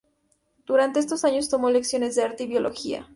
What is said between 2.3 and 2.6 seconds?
y